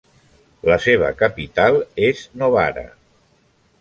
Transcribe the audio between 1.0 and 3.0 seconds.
capital és Novara.